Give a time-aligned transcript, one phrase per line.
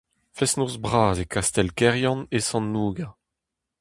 [0.35, 3.07] Fest-noz bras e kastell Keryann e Sant-Nouga.